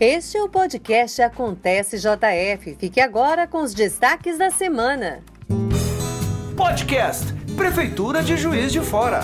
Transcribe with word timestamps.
Este 0.00 0.36
é 0.36 0.42
o 0.42 0.48
podcast 0.48 1.20
Acontece 1.22 1.98
JF. 1.98 2.76
Fique 2.78 3.00
agora 3.00 3.48
com 3.48 3.62
os 3.64 3.74
destaques 3.74 4.38
da 4.38 4.48
semana. 4.48 5.24
Podcast 6.56 7.32
Prefeitura 7.56 8.22
de 8.22 8.36
Juiz 8.36 8.70
de 8.70 8.80
Fora. 8.80 9.22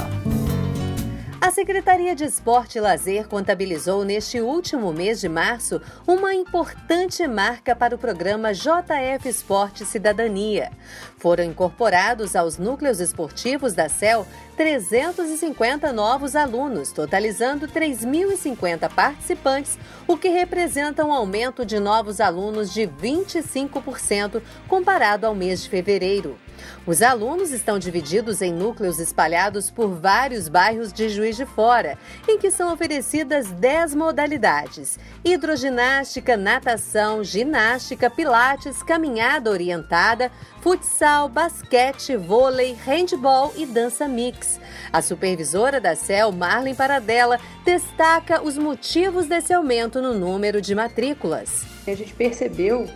A 1.44 1.50
Secretaria 1.50 2.14
de 2.16 2.24
Esporte 2.24 2.78
e 2.78 2.80
Lazer 2.80 3.28
contabilizou 3.28 4.02
neste 4.02 4.40
último 4.40 4.94
mês 4.94 5.20
de 5.20 5.28
março 5.28 5.78
uma 6.06 6.34
importante 6.34 7.28
marca 7.28 7.76
para 7.76 7.94
o 7.94 7.98
programa 7.98 8.54
JF 8.54 9.28
Esporte 9.28 9.84
Cidadania. 9.84 10.72
Foram 11.18 11.44
incorporados 11.44 12.34
aos 12.34 12.56
núcleos 12.56 12.98
esportivos 12.98 13.74
da 13.74 13.90
CEL 13.90 14.26
350 14.56 15.92
novos 15.92 16.34
alunos, 16.34 16.92
totalizando 16.92 17.68
3.050 17.68 18.88
participantes, 18.94 19.78
o 20.08 20.16
que 20.16 20.30
representa 20.30 21.04
um 21.04 21.12
aumento 21.12 21.66
de 21.66 21.78
novos 21.78 22.22
alunos 22.22 22.72
de 22.72 22.86
25% 22.86 24.40
comparado 24.66 25.26
ao 25.26 25.34
mês 25.34 25.62
de 25.62 25.68
fevereiro. 25.68 26.38
Os 26.86 27.00
alunos 27.00 27.50
estão 27.50 27.78
divididos 27.78 28.42
em 28.42 28.52
núcleos 28.52 28.98
espalhados 28.98 29.70
por 29.70 29.88
vários 29.88 30.48
bairros 30.48 30.92
de 30.92 31.08
Juiz 31.08 31.36
de 31.36 31.46
Fora, 31.46 31.98
em 32.28 32.38
que 32.38 32.50
são 32.50 32.72
oferecidas 32.72 33.50
10 33.50 33.94
modalidades: 33.94 34.98
hidroginástica, 35.24 36.36
natação, 36.36 37.24
ginástica, 37.24 38.10
pilates, 38.10 38.82
caminhada 38.82 39.50
orientada, 39.50 40.30
futsal, 40.60 41.28
basquete, 41.28 42.16
vôlei, 42.16 42.74
handball 42.84 43.52
e 43.56 43.64
dança 43.64 44.06
mix. 44.06 44.60
A 44.92 45.00
supervisora 45.00 45.80
da 45.80 45.96
CEL, 45.96 46.32
Marlene 46.32 46.76
Paradella, 46.76 47.40
destaca 47.64 48.42
os 48.42 48.58
motivos 48.58 49.26
desse 49.26 49.52
aumento 49.52 50.00
no 50.00 50.14
número 50.14 50.60
de 50.60 50.74
matrículas. 50.74 51.64
A 51.86 51.94
gente 51.94 52.14
percebeu 52.14 52.86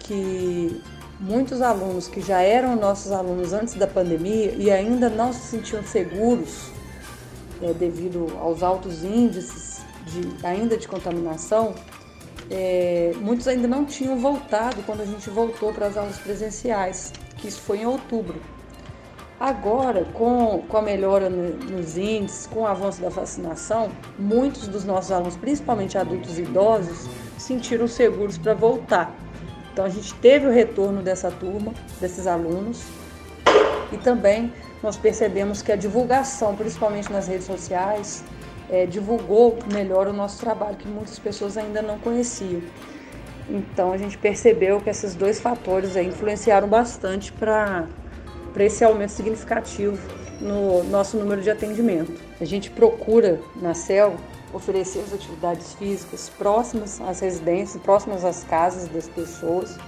que 0.00 0.80
muitos 1.20 1.60
alunos 1.60 2.08
que 2.08 2.20
já 2.20 2.40
eram 2.40 2.76
nossos 2.76 3.10
alunos 3.12 3.52
antes 3.52 3.74
da 3.74 3.86
pandemia 3.86 4.52
e 4.56 4.70
ainda 4.70 5.08
não 5.08 5.32
se 5.32 5.40
sentiam 5.40 5.82
seguros 5.82 6.70
é, 7.62 7.72
devido 7.72 8.28
aos 8.40 8.62
altos 8.62 9.02
índices 9.02 9.80
de, 10.06 10.46
ainda 10.46 10.76
de 10.76 10.86
contaminação, 10.86 11.74
é, 12.50 13.12
muitos 13.20 13.46
ainda 13.48 13.68
não 13.68 13.84
tinham 13.84 14.18
voltado 14.18 14.82
quando 14.84 15.00
a 15.00 15.04
gente 15.04 15.28
voltou 15.28 15.72
para 15.72 15.86
as 15.86 15.96
aulas 15.96 16.18
presenciais, 16.18 17.12
que 17.36 17.48
isso 17.48 17.60
foi 17.60 17.78
em 17.78 17.86
outubro. 17.86 18.40
Agora, 19.38 20.04
com, 20.14 20.64
com 20.68 20.76
a 20.76 20.82
melhora 20.82 21.30
no, 21.30 21.54
nos 21.70 21.96
índices, 21.96 22.46
com 22.46 22.62
o 22.62 22.66
avanço 22.66 23.00
da 23.00 23.08
vacinação, 23.08 23.90
muitos 24.18 24.66
dos 24.66 24.84
nossos 24.84 25.12
alunos, 25.12 25.36
principalmente 25.36 25.96
adultos 25.96 26.38
e 26.38 26.42
idosos, 26.42 27.08
sentiram 27.36 27.86
seguros 27.86 28.36
para 28.36 28.54
voltar. 28.54 29.14
Então 29.78 29.86
a 29.86 29.90
gente 29.90 30.12
teve 30.14 30.44
o 30.44 30.50
retorno 30.50 31.02
dessa 31.02 31.30
turma, 31.30 31.72
desses 32.00 32.26
alunos, 32.26 32.82
e 33.92 33.96
também 33.96 34.52
nós 34.82 34.96
percebemos 34.96 35.62
que 35.62 35.70
a 35.70 35.76
divulgação, 35.76 36.56
principalmente 36.56 37.12
nas 37.12 37.28
redes 37.28 37.46
sociais, 37.46 38.24
é, 38.68 38.86
divulgou 38.86 39.56
melhor 39.72 40.08
o 40.08 40.12
nosso 40.12 40.40
trabalho, 40.40 40.74
que 40.74 40.88
muitas 40.88 41.16
pessoas 41.20 41.56
ainda 41.56 41.80
não 41.80 41.96
conheciam. 42.00 42.60
Então 43.48 43.92
a 43.92 43.96
gente 43.96 44.18
percebeu 44.18 44.80
que 44.80 44.90
esses 44.90 45.14
dois 45.14 45.38
fatores 45.38 45.94
influenciaram 45.94 46.66
bastante 46.66 47.30
para 47.32 47.86
esse 48.58 48.82
aumento 48.82 49.12
significativo 49.12 49.96
no 50.40 50.82
nosso 50.82 51.16
número 51.16 51.40
de 51.40 51.50
atendimento. 51.50 52.20
A 52.40 52.44
gente 52.44 52.68
procura 52.68 53.38
na 53.54 53.74
CEL 53.74 54.16
oferecer 54.52 55.00
as 55.00 55.12
atividades 55.12 55.74
físicas 55.74 56.30
próximas 56.30 57.00
às 57.00 57.20
residências, 57.20 57.82
próximas 57.82 58.24
às 58.24 58.44
casas 58.44 58.88
das 58.88 59.08
pessoas, 59.08 59.78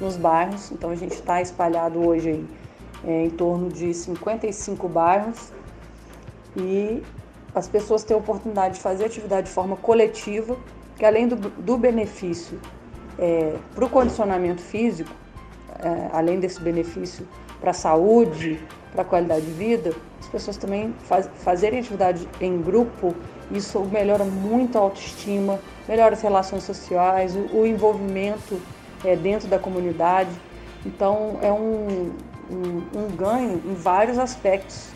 nos 0.00 0.16
bairros. 0.16 0.70
Então 0.72 0.90
a 0.90 0.96
gente 0.96 1.12
está 1.12 1.40
espalhado 1.40 1.98
hoje 2.06 2.30
aí, 2.30 2.46
é, 3.04 3.24
em 3.24 3.30
torno 3.30 3.68
de 3.68 3.92
55 3.92 4.88
bairros 4.88 5.52
e 6.56 7.02
as 7.54 7.68
pessoas 7.68 8.04
têm 8.04 8.14
a 8.14 8.18
oportunidade 8.18 8.74
de 8.74 8.80
fazer 8.80 9.06
atividade 9.06 9.46
de 9.48 9.52
forma 9.52 9.76
coletiva, 9.76 10.56
que 10.96 11.04
além 11.04 11.26
do, 11.26 11.36
do 11.36 11.78
benefício 11.78 12.60
é, 13.18 13.56
para 13.74 13.84
o 13.84 13.88
condicionamento 13.88 14.60
físico, 14.60 15.10
é, 15.78 16.08
além 16.12 16.38
desse 16.40 16.60
benefício 16.60 17.26
para 17.60 17.70
a 17.70 17.74
saúde, 17.74 18.60
para 18.92 19.02
a 19.02 19.04
qualidade 19.04 19.44
de 19.46 19.52
vida, 19.52 19.94
as 20.26 20.32
pessoas 20.32 20.56
também 20.56 20.94
faz, 21.04 21.30
fazerem 21.36 21.78
atividade 21.78 22.28
em 22.40 22.60
grupo 22.60 23.14
isso 23.50 23.80
melhora 23.84 24.24
muito 24.24 24.76
a 24.76 24.80
autoestima, 24.80 25.60
melhora 25.88 26.14
as 26.14 26.22
relações 26.22 26.64
sociais, 26.64 27.34
o, 27.36 27.58
o 27.58 27.66
envolvimento 27.66 28.60
é, 29.04 29.14
dentro 29.14 29.48
da 29.48 29.58
comunidade. 29.58 30.30
Então, 30.84 31.38
é 31.40 31.52
um, 31.52 32.12
um, 32.50 32.82
um 32.94 33.16
ganho 33.16 33.62
em 33.64 33.74
vários 33.74 34.18
aspectos 34.18 34.88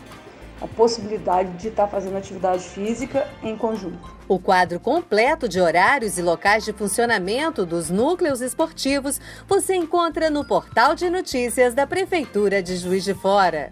a 0.61 0.67
possibilidade 0.67 1.53
de 1.53 1.69
estar 1.69 1.87
fazendo 1.87 2.17
atividade 2.17 2.63
física 2.63 3.27
em 3.41 3.57
conjunto. 3.57 3.97
O 4.27 4.37
quadro 4.37 4.79
completo 4.79 5.49
de 5.49 5.59
horários 5.59 6.19
e 6.19 6.21
locais 6.21 6.63
de 6.63 6.71
funcionamento 6.71 7.65
dos 7.65 7.89
núcleos 7.89 8.41
esportivos 8.41 9.19
você 9.47 9.75
encontra 9.75 10.29
no 10.29 10.45
portal 10.45 10.93
de 10.93 11.09
notícias 11.09 11.73
da 11.73 11.87
Prefeitura 11.87 12.61
de 12.61 12.77
Juiz 12.77 13.03
de 13.03 13.15
Fora. 13.15 13.71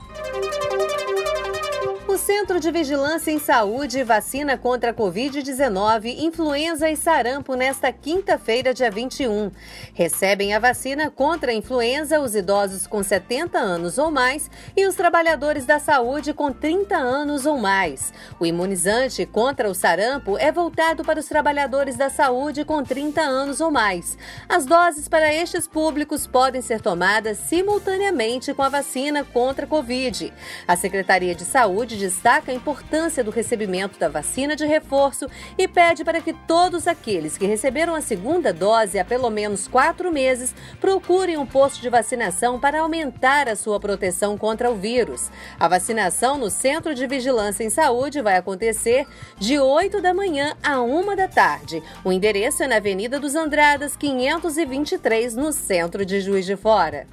Centro 2.18 2.60
de 2.60 2.72
Vigilância 2.72 3.30
em 3.30 3.38
Saúde 3.38 4.04
vacina 4.04 4.58
contra 4.58 4.90
a 4.90 4.94
Covid-19, 4.94 6.18
influenza 6.20 6.90
e 6.90 6.96
sarampo 6.96 7.54
nesta 7.54 7.92
quinta-feira, 7.92 8.74
dia 8.74 8.90
21. 8.90 9.52
Recebem 9.94 10.54
a 10.54 10.60
vacina 10.60 11.12
contra 11.12 11.52
a 11.52 11.54
influenza 11.54 12.20
os 12.20 12.34
idosos 12.34 12.88
com 12.88 13.04
70 13.04 13.60
anos 13.60 14.00
ou 14.00 14.10
mais 14.10 14.50
e 14.76 14.88
os 14.88 14.96
trabalhadores 14.96 15.66
da 15.66 15.78
saúde 15.78 16.34
com 16.34 16.52
30 16.52 16.98
anos 16.98 17.46
ou 17.46 17.58
mais. 17.58 18.12
O 18.40 18.46
imunizante 18.46 19.26
contra 19.28 19.70
o 19.70 19.76
sarampo 19.76 20.38
é 20.38 20.52
voltado 20.52 21.04
para 21.04 21.20
os 21.20 21.28
trabalhadores 21.28 21.96
da 21.96 22.10
saúde 22.10 22.66
com 22.66 22.84
30 22.84 23.22
anos 23.22 23.62
ou 23.62 23.70
mais. 23.70 24.18
As 24.48 24.66
doses 24.66 25.08
para 25.08 25.32
estes 25.32 25.68
públicos 25.68 26.26
podem 26.26 26.62
ser 26.62 26.82
tomadas 26.82 27.38
simultaneamente 27.38 28.54
com 28.54 28.64
a 28.64 28.70
vacina 28.70 29.24
contra 29.24 29.66
a 29.66 29.68
Covid. 29.68 30.34
A 30.68 30.76
Secretaria 30.76 31.36
de 31.36 31.46
Saúde 31.46 31.99
destaca 32.00 32.52
a 32.52 32.56
importância 32.56 33.24
do 33.24 33.30
recebimento 33.30 34.00
da 34.00 34.08
vacina 34.08 34.56
de 34.56 34.66
reforço 34.66 35.28
e 35.58 35.68
pede 35.68 36.04
para 36.04 36.22
que 36.22 36.34
todos 36.34 36.88
aqueles 36.88 37.38
que 37.38 37.46
receberam 37.46 37.94
a 37.94 38.02
segunda 38.02 38.52
dose 38.52 38.98
há 38.98 39.06
pelo 39.06 39.30
menos 39.30 39.68
quatro 39.68 40.12
meses 40.12 40.56
procurem 40.80 41.38
um 41.38 41.46
posto 41.46 41.82
de 41.82 41.90
vacinação 41.90 42.60
para 42.60 42.80
aumentar 42.82 43.48
a 43.48 43.56
sua 43.56 43.80
proteção 43.80 44.38
contra 44.38 44.72
o 44.72 44.76
vírus. 44.76 45.30
A 45.60 45.68
vacinação 45.68 46.38
no 46.38 46.50
Centro 46.50 46.96
de 46.96 47.06
Vigilância 47.06 47.64
em 47.64 47.70
Saúde 47.70 48.22
vai 48.22 48.38
acontecer 48.38 49.06
de 49.38 49.60
8 49.60 50.02
da 50.02 50.14
manhã 50.14 50.56
a 50.64 50.82
1 50.82 51.16
da 51.16 51.28
tarde. 51.28 51.84
O 52.04 52.12
endereço 52.12 52.64
é 52.64 52.68
na 52.68 52.78
Avenida 52.78 53.20
dos 53.20 53.36
Andradas, 53.36 53.96
523, 53.96 55.36
no 55.36 55.52
centro 55.52 56.06
de 56.06 56.22
Juiz 56.22 56.46
de 56.46 56.56
Fora. 56.56 57.06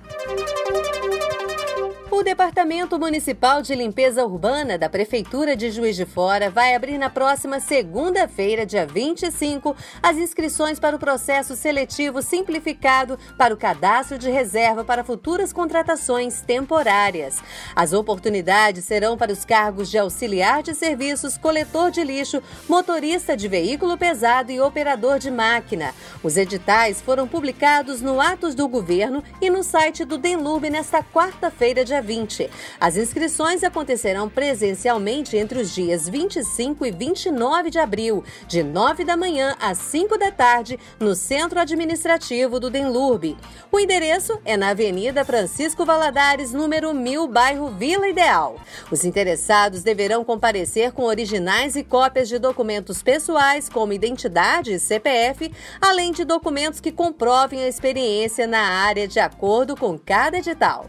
O 2.09 2.23
Departamento 2.23 3.01
Municipal 3.01 3.61
de 3.61 3.75
Limpeza 3.75 4.25
Urbana 4.25 4.79
da 4.79 4.89
Prefeitura 4.89 5.57
de 5.57 5.73
Juiz 5.73 5.97
de 5.97 6.07
Fora 6.07 6.49
vai 6.49 6.73
abrir 6.73 6.99
na 6.99 7.11
próxima 7.11 7.59
segunda-feira, 7.59 8.65
dia 8.65 8.87
25, 8.87 9.77
as 10.01 10.17
inscrições 10.17 10.79
para 10.79 10.95
o 10.95 11.01
processo 11.01 11.57
seletivo 11.57 12.23
simplificado 12.23 13.19
para 13.37 13.53
o 13.53 13.57
cadastro 13.57 14.19
de 14.19 14.31
reserva 14.31 14.85
para 14.85 15.03
futuras 15.03 15.53
contratações 15.53 16.41
temporárias. 16.43 17.43
As 17.75 17.93
oportunidades 17.93 18.85
serão 18.85 19.19
para 19.19 19.33
os 19.33 19.45
cargos 19.45 19.91
de 19.91 19.99
auxiliar 19.99 20.63
de 20.63 20.75
serviços, 20.77 21.37
coletor 21.37 21.91
de 21.91 22.05
lixo, 22.05 22.41
motorista 22.69 23.37
de 23.37 23.49
veículo 23.49 23.99
pesado 23.99 24.53
e 24.53 24.61
operador 24.61 25.19
de 25.19 25.31
máquina. 25.31 25.93
Os 26.23 26.37
editais 26.37 27.03
foram 27.03 27.27
publicados 27.27 28.01
no 28.01 28.21
Atos 28.21 28.55
do 28.55 28.69
Governo 28.69 29.25
e 29.43 29.51
no 29.51 29.65
site 29.65 30.05
do 30.05 30.17
Denlube 30.17 30.71
nesta 30.71 31.03
quarta-feira, 31.03 31.85
dia 31.85 31.96
2020. 32.01 32.51
As 32.81 32.97
inscrições 32.97 33.63
acontecerão 33.63 34.29
presencialmente 34.29 35.37
entre 35.37 35.61
os 35.61 35.75
dias 35.75 36.09
25 36.09 36.87
e 36.87 36.91
29 36.91 37.71
de 37.71 37.79
abril, 37.79 38.25
de 38.47 38.63
9 38.63 39.05
da 39.05 39.17
manhã 39.17 39.57
às 39.61 39.79
5 39.79 40.19
da 40.19 40.31
tarde, 40.31 40.79
no 40.99 41.15
Centro 41.15 41.61
Administrativo 41.61 42.59
do 42.61 42.71
Denlurbe. 42.71 43.37
O 43.71 43.79
endereço 43.79 44.39
é 44.45 44.57
na 44.57 44.69
Avenida 44.69 45.25
Francisco 45.25 45.85
Valadares, 45.85 46.53
número 46.53 46.93
1000, 46.95 47.27
bairro 47.29 47.69
Vila 47.69 48.09
Ideal. 48.09 48.57
Os 48.91 49.05
interessados 49.05 49.83
deverão 49.83 50.25
comparecer 50.25 50.93
com 50.93 51.05
originais 51.05 51.77
e 51.77 51.85
cópias 51.85 52.29
de 52.29 52.39
documentos 52.39 53.03
pessoais, 53.03 53.69
como 53.69 53.93
identidade 53.93 54.73
e 54.73 54.79
CPF, 54.79 55.53
além 55.81 56.13
de 56.13 56.25
documentos 56.25 56.81
que 56.81 56.93
comprovem 56.93 57.63
a 57.63 57.69
experiência 57.69 58.47
na 58.47 58.61
área 58.61 59.07
de 59.07 59.19
acordo 59.19 59.77
com 59.77 59.99
cada 59.99 60.39
edital. 60.39 60.87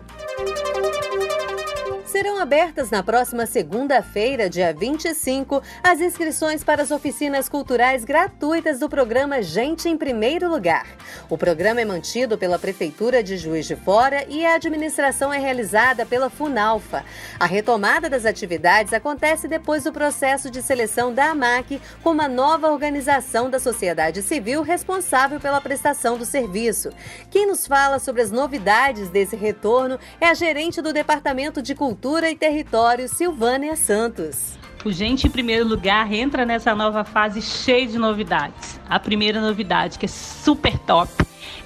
Serão 2.18 2.40
abertas 2.40 2.90
na 2.90 3.04
próxima 3.04 3.46
segunda-feira, 3.46 4.50
dia 4.50 4.74
25, 4.74 5.62
as 5.84 6.02
inscrições 6.02 6.64
para 6.64 6.82
as 6.82 6.90
oficinas 6.90 7.48
culturais 7.48 8.04
gratuitas 8.04 8.80
do 8.80 8.90
programa 8.90 9.44
Gente 9.44 9.88
em 9.88 9.96
Primeiro 9.96 10.50
Lugar. 10.50 10.88
O 11.30 11.38
programa 11.38 11.80
é 11.80 11.86
mantido 11.86 12.36
pela 12.36 12.58
Prefeitura 12.58 13.22
de 13.22 13.38
Juiz 13.38 13.68
de 13.68 13.76
Fora 13.76 14.26
e 14.28 14.44
a 14.44 14.56
administração 14.56 15.32
é 15.32 15.38
realizada 15.38 16.08
pela 16.08 16.28
Funalfa. 16.28 17.06
A 17.40 17.46
retomada 17.46 18.10
das 18.10 18.26
atividades 18.26 18.94
acontece 18.94 19.48
depois 19.48 19.84
do 19.84 19.94
processo 19.94 20.50
de 20.50 20.64
seleção 20.64 21.14
da 21.14 21.30
AMAC 21.30 21.80
com 22.02 22.10
uma 22.10 22.28
nova 22.28 22.72
organização 22.72 23.48
da 23.48 23.60
sociedade 23.60 24.24
civil 24.24 24.64
responsável 24.64 25.40
pela 25.40 25.62
prestação 25.62 26.18
do 26.18 26.26
serviço. 26.26 26.90
Quem 27.30 27.46
nos 27.46 27.68
fala 27.68 28.00
sobre 28.00 28.24
as 28.24 28.32
novidades 28.32 29.08
desse 29.10 29.36
retorno 29.36 30.00
é 30.20 30.26
a 30.26 30.34
gerente 30.34 30.82
do 30.82 30.92
Departamento 30.92 31.62
de 31.62 31.76
Cultura 31.76 32.07
e 32.08 32.36
Território, 32.36 33.08
Silvânia 33.10 33.76
Santos. 33.76 34.58
O 34.86 34.92
Gente 34.94 35.28
em 35.28 35.30
Primeiro 35.30 35.68
Lugar 35.68 36.12
entra 36.12 36.46
nessa 36.46 36.74
nova 36.74 37.04
fase 37.04 37.42
cheia 37.42 37.86
de 37.86 37.98
novidades. 37.98 38.80
A 38.90 38.98
primeira 38.98 39.42
novidade, 39.42 40.00
que 40.00 40.06
é 40.06 40.08
super 40.08 40.80
top, 40.80 41.12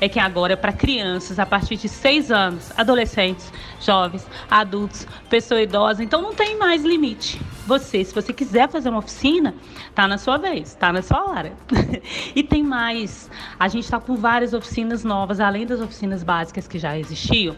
é 0.02 0.10
que 0.10 0.20
agora 0.20 0.54
é 0.54 0.56
para 0.56 0.74
crianças 0.74 1.38
a 1.38 1.46
partir 1.46 1.78
de 1.78 1.88
6 1.88 2.32
anos, 2.32 2.72
adolescentes, 2.76 3.54
jovens, 3.80 4.28
adultos, 4.50 5.08
pessoa 5.30 5.62
idosa, 5.62 6.04
então 6.04 6.24
não 6.24 6.34
tem 6.34 6.58
mais 6.58 6.84
limite. 6.84 7.40
Você, 7.68 8.04
se 8.04 8.14
você 8.14 8.34
quiser 8.34 8.68
fazer 8.68 8.90
uma 8.90 8.98
oficina, 8.98 9.54
tá 9.94 10.08
na 10.08 10.18
sua 10.18 10.40
vez, 10.40 10.74
tá 10.74 10.92
na 10.92 11.04
sua 11.04 11.24
hora. 11.24 11.54
e 12.36 12.42
tem 12.42 12.64
mais. 12.64 13.30
A 13.60 13.68
gente 13.68 13.84
está 13.84 14.00
com 14.00 14.16
várias 14.16 14.54
oficinas 14.54 15.04
novas, 15.04 15.40
além 15.40 15.68
das 15.68 15.80
oficinas 15.80 16.24
básicas 16.24 16.68
que 16.68 16.80
já 16.80 16.98
existiam. 16.98 17.56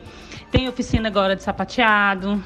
Tem 0.52 0.68
oficina 0.68 1.08
agora 1.08 1.36
de 1.36 1.42
sapateado, 1.42 2.44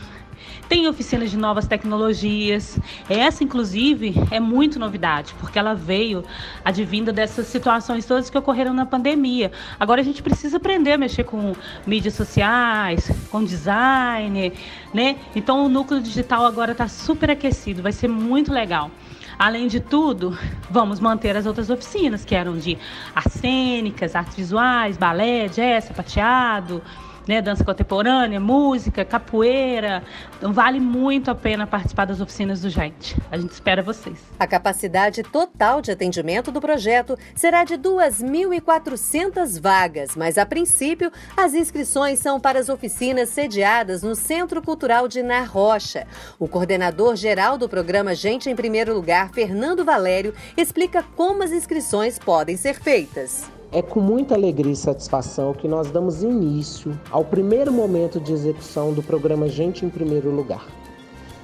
tem 0.68 0.88
oficinas 0.88 1.32
de 1.32 1.38
novas 1.38 1.68
tecnologias. 1.68 2.80
Essa, 3.10 3.44
inclusive, 3.44 4.16
é 4.32 4.40
muito 4.40 4.80
novidade, 4.80 5.34
porque 5.40 5.58
ela 5.58 5.74
veio 5.74 6.24
advinda 6.64 7.12
dessas 7.14 7.48
situações 7.48 8.06
todas 8.06 8.30
que 8.30 8.38
ocorreram 8.38 8.74
na 8.74 8.86
pandemia. 8.86 9.52
Agora 9.80 10.02
a 10.02 10.04
gente 10.04 10.22
precisa 10.22 10.58
aprender 10.58 10.94
a 10.94 10.98
mexer 10.98 11.24
com 11.24 11.54
mídias 11.86 12.14
sociais, 12.14 13.12
com 13.30 13.44
design, 13.44 14.54
né? 14.94 15.18
Então 15.36 15.66
o 15.66 15.70
núcleo 15.70 16.02
digital 16.02 16.46
agora 16.46 16.72
está 16.72 16.88
super 16.88 17.32
aquecido, 17.32 17.82
vai 17.82 17.92
ser 17.92 18.08
muito 18.08 18.52
legal. 18.52 18.92
Além 19.40 19.68
de 19.68 19.80
tudo, 19.80 20.36
vamos 20.68 21.00
manter 21.00 21.38
as 21.38 21.46
outras 21.46 21.70
oficinas, 21.70 22.26
que 22.26 22.34
eram 22.34 22.58
de 22.58 22.76
artes 23.14 23.40
cênicas, 23.40 24.16
artes 24.16 24.36
visuais, 24.36 24.98
balé, 24.98 25.48
jazz, 25.48 25.84
sapateado, 25.84 26.82
né, 27.28 27.42
dança 27.42 27.64
contemporânea, 27.64 28.40
música, 28.40 29.04
capoeira. 29.04 30.04
Então 30.38 30.54
vale 30.54 30.80
muito 30.80 31.30
a 31.30 31.36
pena 31.36 31.68
participar 31.68 32.06
das 32.06 32.22
oficinas 32.22 32.62
do 32.62 32.70
Gente. 32.70 33.16
A 33.32 33.38
gente 33.38 33.52
espera 33.52 33.82
vocês. 33.82 34.18
A 34.40 34.48
capacidade 34.48 35.24
total 35.24 35.82
de 35.82 35.92
atendimento 35.92 36.52
do 36.52 36.62
projeto 36.62 37.18
será 37.36 37.64
de 37.64 37.76
2.400 37.76 39.60
vagas, 39.62 40.16
mas 40.16 40.38
a 40.38 40.46
princípio 40.46 41.12
as 41.36 41.54
inscrições 41.54 42.20
são 42.20 42.40
para 42.40 42.60
as 42.60 42.70
oficinas 42.70 43.30
sediadas 43.30 44.02
no 44.04 44.16
Centro 44.16 44.62
Cultural 44.62 45.08
de 45.08 45.22
Na 45.22 45.42
Rocha. 45.42 46.08
O 46.40 46.48
coordenador 46.48 47.16
geral 47.16 47.58
do 47.58 47.68
programa 47.68 48.16
Gente 48.16 48.50
em 48.50 48.56
Primeiro 48.56 48.94
Lugar, 48.94 49.32
Fernando 49.34 49.84
Valério, 49.84 50.34
explica 50.56 51.04
como 51.16 51.44
as 51.44 51.52
inscrições 51.52 52.18
podem 52.20 52.56
ser 52.56 52.76
feitas. 52.76 53.57
É 53.70 53.82
com 53.82 54.00
muita 54.00 54.34
alegria 54.34 54.72
e 54.72 54.76
satisfação 54.78 55.54
que 55.54 55.68
nós 55.68 55.92
damos 55.92 56.24
início 56.24 56.98
ao 57.12 57.26
primeiro 57.26 57.70
momento 57.70 58.18
de 58.18 58.32
execução 58.32 58.94
do 58.94 59.04
programa 59.04 59.50
Gente 59.50 59.86
em 59.86 59.90
Primeiro 59.90 60.32
Lugar. 60.32 60.66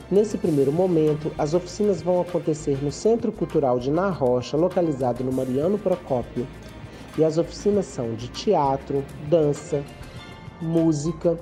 Nesse 0.10 0.38
primeiro 0.38 0.72
momento, 0.72 1.34
as 1.38 1.54
oficinas 1.54 2.02
vão 2.02 2.22
acontecer 2.22 2.82
no 2.82 2.94
Centro 2.94 3.30
Cultural 3.30 3.78
de 3.78 3.92
Na 3.92 4.10
Rocha, 4.10 4.56
localizado 4.56 5.22
no 5.22 5.34
Mariano 5.34 5.78
Procópio. 5.78 6.48
E 7.18 7.26
as 7.26 7.38
oficinas 7.38 7.88
são 7.88 8.14
de 8.16 8.30
teatro, 8.30 9.04
dança, 9.28 9.84
música, 10.62 11.38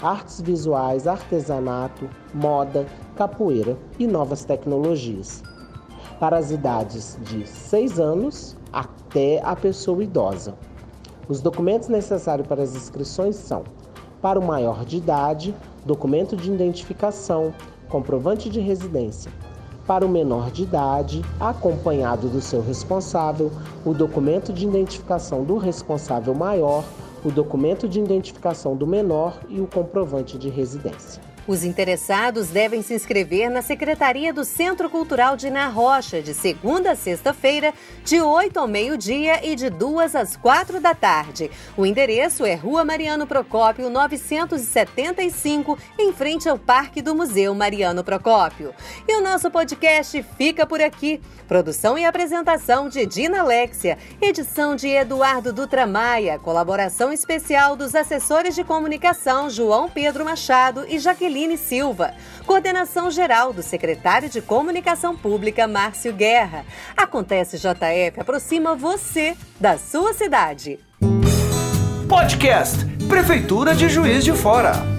artes 0.00 0.40
visuais, 0.40 1.06
artesanato, 1.06 2.08
moda, 2.32 2.86
capoeira 3.14 3.76
e 3.98 4.06
novas 4.06 4.42
tecnologias. 4.42 5.42
Para 6.18 6.38
as 6.38 6.50
idades 6.50 7.18
de 7.20 7.46
6 7.46 8.00
anos 8.00 8.56
até 8.74 9.40
a 9.44 9.54
pessoa 9.54 10.02
idosa. 10.02 10.54
Os 11.28 11.40
documentos 11.40 11.88
necessários 11.88 12.46
para 12.48 12.62
as 12.62 12.74
inscrições 12.74 13.36
são: 13.36 13.62
para 14.20 14.38
o 14.38 14.44
maior 14.44 14.84
de 14.84 14.96
idade, 14.96 15.54
documento 15.86 16.36
de 16.36 16.50
identificação, 16.50 17.54
comprovante 17.88 18.50
de 18.50 18.58
residência. 18.58 19.30
Para 19.86 20.04
o 20.04 20.08
menor 20.08 20.50
de 20.50 20.62
idade, 20.62 21.22
acompanhado 21.38 22.28
do 22.28 22.40
seu 22.40 22.62
responsável, 22.62 23.52
o 23.84 23.92
documento 23.92 24.52
de 24.52 24.66
identificação 24.66 25.44
do 25.44 25.58
responsável 25.58 26.34
maior, 26.34 26.82
o 27.24 27.30
documento 27.30 27.86
de 27.86 28.00
identificação 28.00 28.74
do 28.74 28.86
menor 28.86 29.38
e 29.48 29.60
o 29.60 29.66
comprovante 29.66 30.38
de 30.38 30.48
residência. 30.48 31.22
Os 31.46 31.62
interessados 31.62 32.48
devem 32.48 32.80
se 32.80 32.94
inscrever 32.94 33.50
na 33.50 33.60
Secretaria 33.60 34.32
do 34.32 34.46
Centro 34.46 34.88
Cultural 34.88 35.36
de 35.36 35.50
Na 35.50 35.68
Rocha, 35.68 36.22
de 36.22 36.32
segunda 36.32 36.92
a 36.92 36.96
sexta-feira, 36.96 37.74
de 38.02 38.18
8 38.18 38.58
ao 38.58 38.66
meio-dia 38.66 39.46
e 39.46 39.54
de 39.54 39.68
2 39.68 40.16
às 40.16 40.36
4 40.36 40.80
da 40.80 40.94
tarde. 40.94 41.50
O 41.76 41.84
endereço 41.84 42.46
é 42.46 42.54
Rua 42.54 42.82
Mariano 42.82 43.26
Procópio, 43.26 43.90
975, 43.90 45.78
em 45.98 46.14
frente 46.14 46.48
ao 46.48 46.58
Parque 46.58 47.02
do 47.02 47.14
Museu 47.14 47.54
Mariano 47.54 48.02
Procópio. 48.02 48.74
E 49.06 49.14
o 49.14 49.22
nosso 49.22 49.50
podcast 49.50 50.24
fica 50.38 50.66
por 50.66 50.80
aqui. 50.80 51.20
Produção 51.46 51.98
e 51.98 52.06
apresentação 52.06 52.88
de 52.88 53.04
Dina 53.04 53.40
Alexia, 53.40 53.98
edição 54.18 54.74
de 54.74 54.88
Eduardo 54.88 55.52
Dutra 55.52 55.86
Maia, 55.86 56.38
colaboração 56.38 57.12
especial 57.12 57.76
dos 57.76 57.94
assessores 57.94 58.54
de 58.54 58.64
comunicação 58.64 59.50
João 59.50 59.90
Pedro 59.90 60.24
Machado 60.24 60.86
e 60.88 60.98
Jaqueline 60.98 61.33
Jaqueline 61.34 61.58
Silva. 61.58 62.14
Coordenação 62.46 63.10
geral 63.10 63.52
do 63.52 63.62
secretário 63.62 64.28
de 64.28 64.40
Comunicação 64.40 65.16
Pública, 65.16 65.66
Márcio 65.66 66.12
Guerra. 66.12 66.64
Acontece 66.96 67.58
JF 67.58 68.20
aproxima 68.20 68.76
você 68.76 69.36
da 69.58 69.76
sua 69.76 70.12
cidade. 70.12 70.78
Podcast 72.08 72.84
Prefeitura 73.08 73.74
de 73.74 73.88
Juiz 73.88 74.24
de 74.24 74.32
Fora. 74.32 74.93